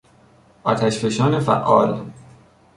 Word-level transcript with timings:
آتشفشان 0.63 1.39
فعال 1.39 2.11